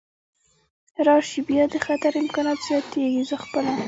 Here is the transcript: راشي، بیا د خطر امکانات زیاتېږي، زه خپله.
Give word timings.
راشي، 1.07 1.39
بیا 1.47 1.63
د 1.73 1.75
خطر 1.85 2.11
امکانات 2.23 2.59
زیاتېږي، 2.67 3.21
زه 3.29 3.35
خپله. 3.43 3.71